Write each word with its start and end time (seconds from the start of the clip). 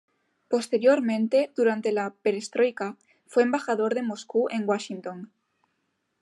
Posteriormente, 0.49 1.51
durante 1.55 1.91
la 1.91 2.09
"Perestroika", 2.23 2.97
fue 3.27 3.43
embajador 3.43 3.93
de 3.93 4.01
Moscú 4.01 4.47
en 4.49 4.67
Washington. 4.67 5.31